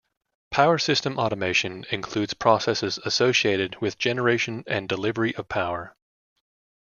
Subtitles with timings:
[0.49, 5.95] Power-system automation includes processes associated with generation and delivery of power.